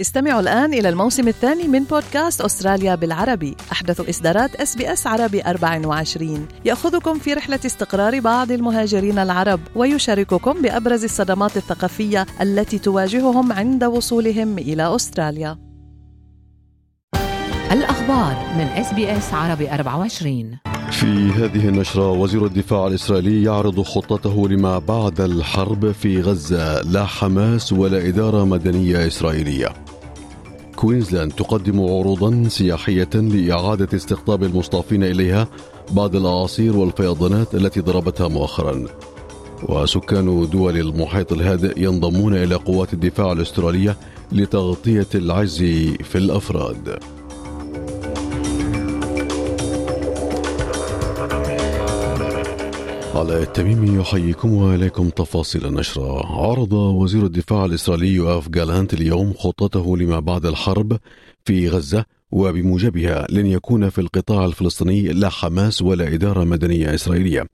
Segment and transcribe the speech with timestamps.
[0.00, 3.56] استمعوا الآن إلى الموسم الثاني من بودكاست أستراليا بالعربي.
[3.72, 10.62] أحدث إصدارات إس بي إس عربي 24 يأخذكم في رحلة استقرار بعض المهاجرين العرب ويشارككم
[10.62, 15.58] بأبرز الصدمات الثقافية التي تواجههم عند وصولهم إلى أستراليا.
[17.72, 20.58] الأخبار من إس بي إس عربي 24
[20.90, 27.72] في هذه النشرة وزير الدفاع الإسرائيلي يعرض خطته لما بعد الحرب في غزة لا حماس
[27.72, 29.68] ولا إدارة مدنية إسرائيلية.
[30.80, 35.48] كوينزلاند تقدم عروضا سياحية لإعادة استقطاب المصطافين إليها
[35.90, 38.86] بعد الأعاصير والفيضانات التي ضربتها مؤخرا.
[39.68, 43.96] وسكان دول المحيط الهادئ ينضمون إلى قوات الدفاع الأسترالية
[44.32, 45.58] لتغطية العجز
[46.04, 46.98] في الأفراد.
[53.20, 56.26] على التميم يحييكم واليكم تفاصيل النشرة.
[56.26, 60.98] عرض وزير الدفاع الإسرائيلي يوآف جالانت اليوم خطته لما بعد الحرب
[61.44, 67.46] في غزة وبموجبها لن يكون في القطاع الفلسطيني لا حماس ولا إدارة مدنية إسرائيلية.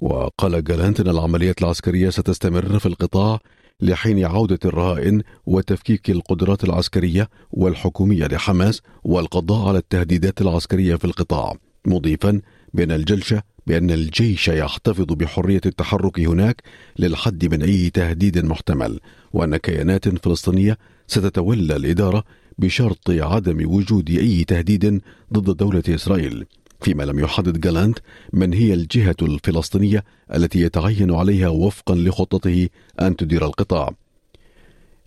[0.00, 3.38] وقال جالانت أن العمليات العسكرية ستستمر في القطاع
[3.80, 11.54] لحين عودة الرهائن وتفكيك القدرات العسكرية والحكومية لحماس والقضاء على التهديدات العسكرية في القطاع
[11.86, 12.40] مضيفا
[12.74, 16.62] بأن الجلسة بأن الجيش يحتفظ بحرية التحرك هناك
[16.98, 19.00] للحد من أي تهديد محتمل
[19.32, 22.24] وأن كيانات فلسطينية ستتولى الإدارة
[22.58, 25.00] بشرط عدم وجود أي تهديد
[25.32, 26.46] ضد دولة إسرائيل.
[26.80, 27.98] فيما لم يحدد جالانت
[28.32, 32.68] من هي الجهة الفلسطينية التي يتعين عليها وفقا لخطته
[33.00, 33.90] أن تدير القطاع.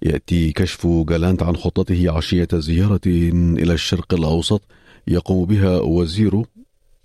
[0.02, 4.62] يأتي كشف جالانت عن خطته عشية زيارة إلى الشرق الأوسط
[5.08, 6.44] يقوم بها وزير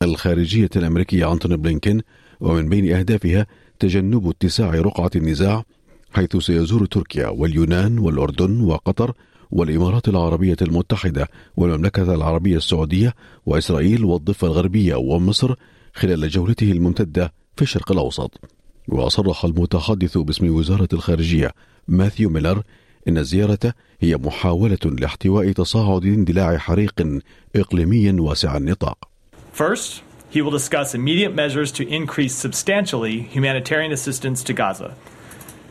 [0.02, 2.00] الخارجية الأمريكية أنتوني بلينكين
[2.40, 3.46] ومن بين أهدافها
[3.78, 5.64] تجنب اتساع رقعة النزاع
[6.12, 9.12] حيث سيزور تركيا واليونان والأردن وقطر
[9.50, 13.14] والإمارات العربية المتحدة والمملكة العربية السعودية
[13.46, 15.54] وإسرائيل والضفة الغربية ومصر
[15.94, 18.40] خلال جولته الممتدة في الشرق الأوسط.
[18.88, 21.52] وصرح المتحدث باسم وزارة الخارجية
[21.88, 22.62] ماثيو ميلر
[23.08, 27.20] إن الزيارة هي محاولة لاحتواء تصاعد اندلاع حريق
[27.56, 29.15] إقليمي واسع النطاق.
[29.56, 34.94] First, he will discuss immediate measures to increase substantially humanitarian assistance to Gaza.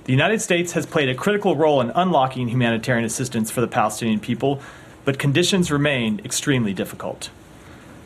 [0.05, 4.19] The United States has played a critical role in unlocking humanitarian assistance for the Palestinian
[4.19, 4.59] people,
[5.03, 7.29] but conditions remain extremely difficult.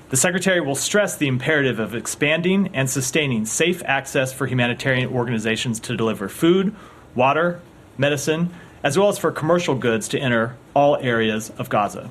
[0.10, 5.80] The Secretary will stress the imperative of expanding and sustaining safe access for humanitarian organizations
[5.80, 6.76] to deliver food,
[7.16, 7.62] water,
[7.98, 8.50] medicine,
[8.84, 12.10] as well as for commercial goods to enter all areas of Gaza.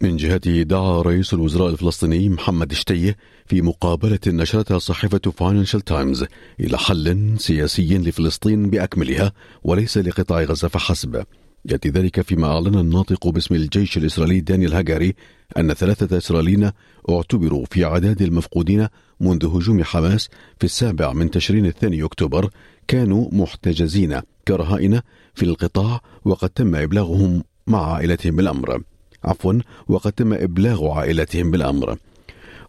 [0.00, 3.16] من جهته دعا رئيس الوزراء الفلسطيني محمد شتيه
[3.46, 6.24] في مقابلة نشرتها صحيفة فاينانشال تايمز
[6.60, 9.32] إلى حل سياسي لفلسطين بأكملها
[9.64, 11.24] وليس لقطاع غزة فحسب.
[11.64, 15.14] يأتي ذلك فيما أعلن الناطق باسم الجيش الإسرائيلي دانيال هاجاري
[15.58, 16.70] أن ثلاثة إسرائيليين
[17.10, 18.88] اعتبروا في عداد المفقودين
[19.20, 20.28] منذ هجوم حماس
[20.58, 22.50] في السابع من تشرين الثاني أكتوبر
[22.88, 25.00] كانوا محتجزين كرهائن
[25.34, 28.82] في القطاع وقد تم إبلاغهم مع عائلتهم بالأمر
[29.24, 29.52] عفوا
[29.88, 31.96] وقد تم إبلاغ عائلتهم بالأمر.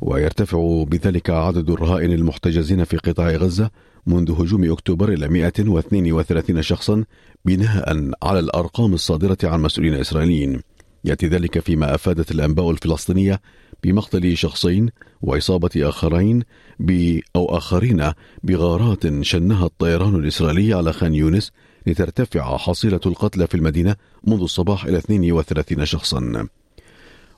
[0.02, 3.70] ويرتفع بذلك عدد الرهائن المحتجزين في قطاع غزة
[4.08, 7.04] منذ هجوم أكتوبر إلى 132 شخصا
[7.46, 10.62] بناء على الأرقام الصادرة عن مسؤولين إسرائيليين.
[11.04, 13.42] يأتي ذلك فيما أفادت الأنباء الفلسطينية
[13.84, 14.90] بمقتل شخصين
[15.22, 16.44] وإصابة آخرين
[16.80, 18.12] ب أو آخرين
[18.44, 21.52] بغارات شنها الطيران الإسرائيلي على خان يونس
[21.88, 23.96] لترتفع حصيلة القتلى في المدينة
[24.28, 26.48] منذ الصباح إلى 32 شخصا.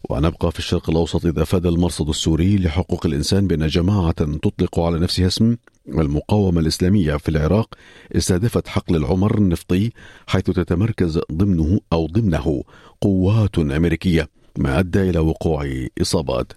[0.09, 5.27] ونبقى في الشرق الأوسط إذا أفاد المرصد السوري لحقوق الإنسان بأن جماعة تطلق على نفسها
[5.27, 5.55] اسم
[5.87, 7.75] المقاومة الإسلامية في العراق
[8.15, 9.91] استهدفت حقل العمر النفطي
[10.27, 12.63] حيث تتمركز ضمنه أو ضمنه
[13.01, 16.53] قوات أمريكية ما أدى إلى وقوع إصابات.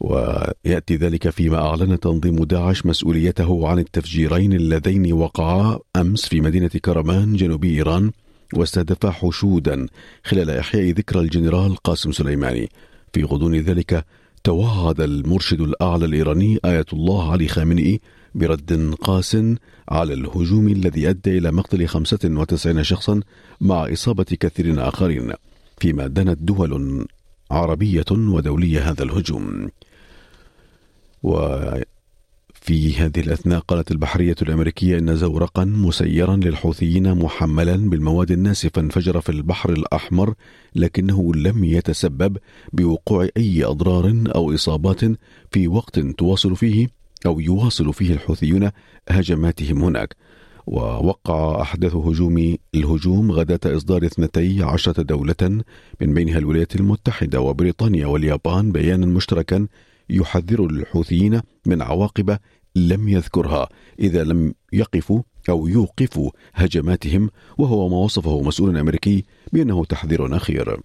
[0.00, 7.36] ويأتي ذلك فيما أعلن تنظيم داعش مسؤوليته عن التفجيرين اللذين وقعا أمس في مدينة كرمان
[7.36, 8.10] جنوب إيران
[8.54, 9.86] واستهدفا حشودا
[10.24, 12.68] خلال إحياء ذكرى الجنرال قاسم سليماني.
[13.12, 14.04] في غضون ذلك
[14.44, 18.00] توعد المرشد الأعلى الإيراني آية الله علي خامنئي
[18.34, 19.36] برد قاس
[19.88, 23.20] على الهجوم الذي أدى إلى مقتل 95 شخصا
[23.60, 25.32] مع إصابة كثيرين آخرين.
[25.78, 27.06] فيما دنت دول
[27.50, 29.68] عربية ودولية هذا الهجوم.
[31.22, 39.28] وفي هذه الأثناء قالت البحرية الأمريكية أن زورقا مسيرا للحوثيين محملا بالمواد الناسفة انفجر في
[39.28, 40.34] البحر الأحمر
[40.74, 42.36] لكنه لم يتسبب
[42.72, 45.00] بوقوع أي أضرار أو إصابات
[45.50, 46.88] في وقت تواصل فيه
[47.26, 48.70] أو يواصل فيه الحوثيون
[49.08, 50.16] هجماتهم هناك.
[50.66, 55.62] ووقع أحداث هجوم الهجوم غداة إصدار اثنتي عشرة دولة
[56.00, 59.66] من بينها الولايات المتحدة وبريطانيا واليابان بيانا مشتركا
[60.10, 62.38] يحذر الحوثيين من عواقب
[62.76, 63.68] لم يذكرها
[64.00, 70.80] إذا لم يقفوا أو يوقفوا هجماتهم وهو ما وصفه مسؤول أمريكي بأنه تحذير أخير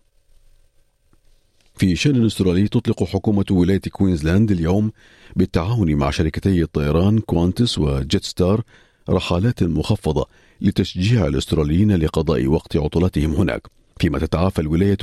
[1.76, 4.92] في شأن أسترالي تطلق حكومة ولاية كوينزلاند اليوم
[5.36, 8.62] بالتعاون مع شركتي الطيران كوانتس وجيت ستار
[9.10, 10.28] رحلات مخفضة
[10.62, 13.68] لتشجيع الأستراليين لقضاء وقت عطلاتهم هناك.
[14.00, 14.98] فيما تتعافى الولاية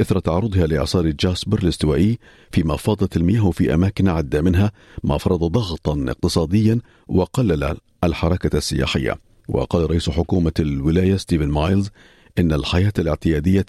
[0.00, 2.18] إثر تعرضها لإعصار جاسبر الاستوائي
[2.52, 4.72] فيما فاضت المياه في أماكن عدة منها
[5.04, 9.18] ما فرض ضغطا اقتصاديا وقلل الحركة السياحية.
[9.48, 11.90] وقال رئيس حكومة الولاية ستيفن مايلز
[12.38, 13.66] إن الحياة الاعتيادية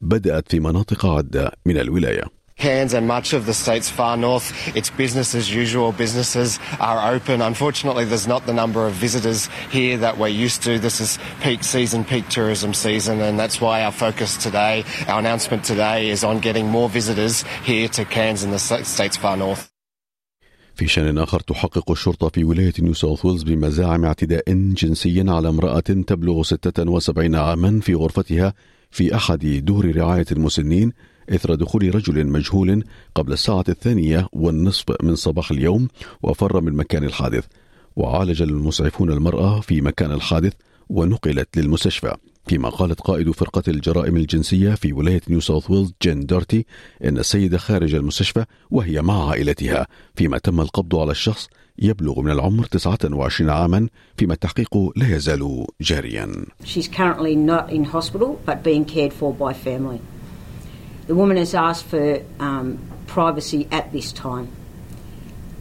[0.00, 2.35] بدأت في مناطق عدة من الولاية.
[2.58, 5.92] Cairns and much of the state's far north, it's business as usual.
[5.92, 7.42] Businesses are open.
[7.42, 10.78] Unfortunately, there's not the number of visitors here that we're used to.
[10.78, 15.64] This is peak season, peak tourism season, and that's why our focus today, our announcement
[15.64, 19.70] today, is on getting more visitors here to Cairns and the state's far north.
[20.74, 25.80] في شان آخر تحقق الشرطة في ولاية نيو ساوث ويلز بمزاعم اعتداء جنسي على امرأة
[25.80, 28.54] تبلغ 76 عاما في غرفتها
[28.90, 30.92] في أحد دور رعاية المسنين
[31.30, 32.84] إثر دخول رجل مجهول
[33.14, 35.88] قبل الساعة الثانية والنصف من صباح اليوم
[36.22, 37.44] وفر من مكان الحادث
[37.96, 40.52] وعالج المسعفون المرأة في مكان الحادث
[40.88, 46.66] ونقلت للمستشفى فيما قالت قائد فرقة الجرائم الجنسية في ولاية نيو ساوث ويلز جين دارتي
[47.04, 52.64] إن السيدة خارج المستشفى وهي مع عائلتها فيما تم القبض على الشخص يبلغ من العمر
[52.64, 56.32] 29 عاما فيما التحقيق لا يزال جاريا.
[56.64, 60.00] She's currently not in hospital but being cared for by family.
[61.06, 64.50] The woman has asked for um, privacy at this time.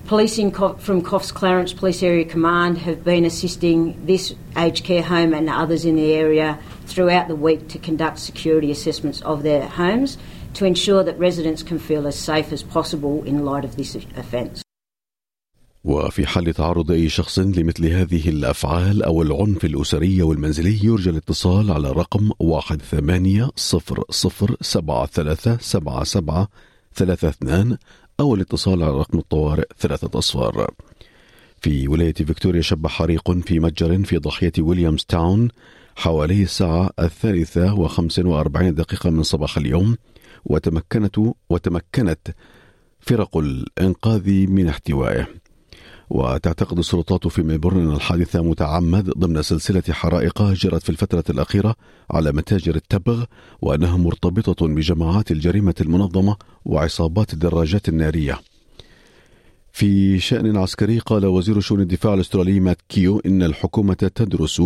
[0.08, 5.34] Police in, from Coffs Clarence Police Area Command have been assisting this aged care home
[5.34, 10.18] and others in the area throughout the week to conduct security assessments of their homes
[10.56, 14.65] to ensure that residents can feel as safe as possible in light of this offence.
[15.86, 21.72] وفي حال تعرض أي شخص لمثل هذه الأفعال أو العنف الأسري أو المنزلي يرجى الاتصال
[21.72, 26.48] على رقم واحد ثمانية صفر صفر سبعة ثلاثة سبعة سبعة
[26.96, 27.78] ثلاثة اثنان
[28.20, 30.74] أو الاتصال على رقم الطوارئ ثلاثة أصفار.
[31.62, 35.48] في ولاية فيكتوريا شب حريق في متجر في ضاحية ويليامز تاون
[35.96, 39.98] حوالي الساعة الثالثة وخمس وأربعين دقيقة من صباح اليوم
[40.46, 42.28] وتمكنت وتمكنت
[43.00, 45.45] فرق الإنقاذ من احتوائه.
[46.10, 51.76] وتعتقد السلطات في ميلبورن أن الحادثة متعمد ضمن سلسلة حرائق جرت في الفترة الأخيرة
[52.12, 53.24] على متاجر التبغ
[53.62, 58.40] وأنها مرتبطة بجماعات الجريمة المنظمة وعصابات الدراجات النارية.
[59.72, 64.62] في شأن عسكري قال وزير شؤون الدفاع الأسترالي مات كيو إن الحكومة تدرس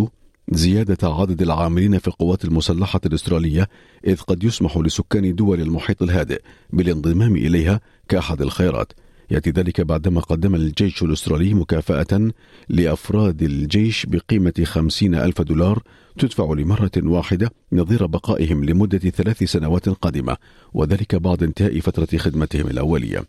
[0.52, 3.70] زيادة عدد العاملين في القوات المسلحة الأسترالية
[4.08, 8.94] إذ قد يسمح لسكان دول المحيط الهادئ بالانضمام إليها كأحد الخيارات.
[9.32, 12.32] يأتي ذلك بعدما قدم الجيش الأسترالي مكافأة
[12.70, 15.84] لأفراد الجيش بقيمة خمسين ألف دولار
[16.18, 20.38] تدفع لمرة واحدة نظير بقائهم لمدة ثلاث سنوات قادمة
[20.74, 23.24] وذلك بعد انتهاء فترة خدمتهم الأولية.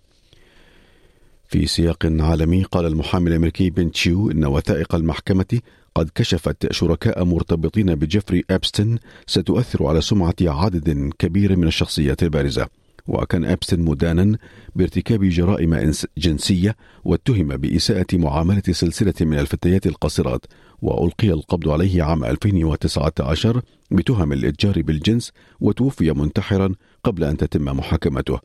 [1.48, 5.60] في سياق عالمي قال المحامي الأمريكي بن تشيو إن وثائق المحكمة
[5.94, 12.68] قد كشفت شركاء مرتبطين بجيفري أبستن ستؤثر على سمعة عدد كبير من الشخصيات البارزة.
[13.10, 14.38] وكان أبستن مدانا
[14.76, 20.46] بارتكاب جرائم جنسية واتهم بإساءة معاملة سلسلة من الفتيات القاصرات
[20.82, 26.74] وألقي القبض عليه عام 2019 بتهم الإتجار بالجنس وتوفي منتحرا
[27.04, 28.38] قبل أن تتم محاكمته.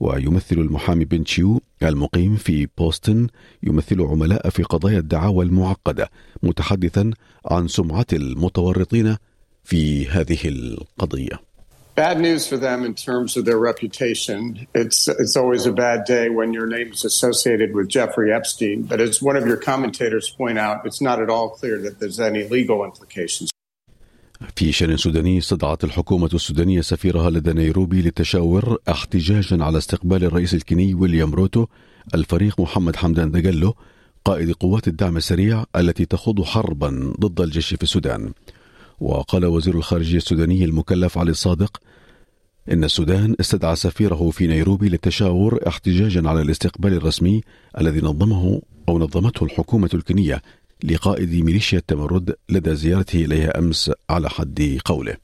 [0.00, 3.26] ويمثل المحامي بن تشيو المقيم في بوسطن
[3.62, 6.10] يمثل عملاء في قضايا الدعاوى المعقدة
[6.42, 7.10] متحدثا
[7.46, 9.16] عن سمعة المتورطين
[9.64, 11.49] في هذه القضية.
[12.06, 14.40] Bad news for them in terms of their reputation.
[14.82, 18.78] It's it's always a bad day when your name is associated with Jeffrey Epstein.
[18.90, 22.20] But as one of your commentators point out, it's not at all clear that there's
[22.30, 23.48] any legal implications.
[24.56, 30.94] في شان سوداني استدعت الحكومة السودانية سفيرها لدى نيروبي للتشاور احتجاجا على استقبال الرئيس الكيني
[30.94, 31.66] ويليام روتو
[32.14, 33.74] الفريق محمد حمدان دجلو
[34.24, 38.32] قائد قوات الدعم السريع التي تخوض حربا ضد الجيش في السودان.
[39.00, 41.80] وقال وزير الخارجية السوداني المكلف علي الصادق
[42.72, 47.40] إن السودان استدعى سفيره في نيروبي للتشاور احتجاجا على الاستقبال الرسمي
[47.78, 50.42] الذي نظمه أو نظمته الحكومة الكينية
[50.84, 55.16] لقائد ميليشيا التمرد لدى زيارته إليها أمس على حد قوله.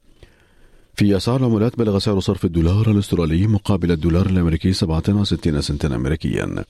[0.94, 6.64] في أسعار العملات بلغ سعر صرف الدولار الأسترالي مقابل الدولار الأمريكي 67 سنتا أمريكيا.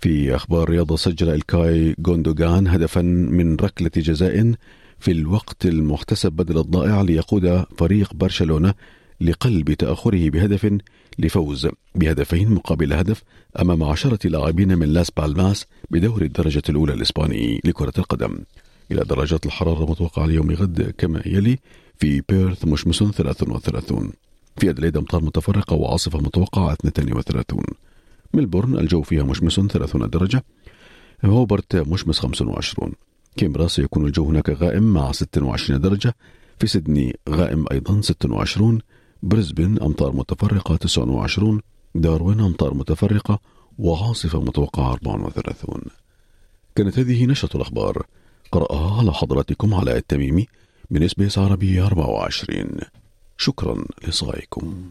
[0.00, 4.54] في أخبار الرياضة سجل إلكاي غوندوغان هدفا من ركلة جزاء
[5.00, 8.74] في الوقت المحتسب بدل الضائع ليقود فريق برشلونة
[9.20, 10.78] لقلب تأخره بهدف
[11.18, 13.22] لفوز بهدفين مقابل هدف
[13.60, 18.38] أمام عشرة لاعبين من لاس بالماس بدور الدرجة الأولى الإسباني لكرة القدم.
[18.92, 21.58] إلى درجات الحرارة المتوقعة ليوم غد كما يلي
[21.96, 24.12] في بيرث مشمس 33
[24.56, 27.62] في أديليد أمطار متفرقة وعاصفة متوقعة 32
[28.34, 30.44] ملبورن الجو فيها مشمس 30 درجة.
[31.24, 32.92] هوبارت مشمس 25
[33.38, 36.14] كانبرا سيكون الجو هناك غائم مع 26 درجة.
[36.58, 38.80] في سيدني غائم أيضا 26
[39.22, 41.60] بريسبن أمطار متفرقة 29
[41.94, 43.40] داروين أمطار متفرقة.
[43.78, 45.82] وعاصفة متوقعة 34
[46.74, 48.06] كانت هذه نشرة الأخبار.
[48.52, 50.46] قرأها على حضراتكم علاء التميمي
[50.90, 52.80] من SBS عربي 24
[53.38, 54.90] شكرا لإصغائكم